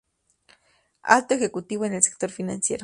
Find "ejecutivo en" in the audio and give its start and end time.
1.35-1.93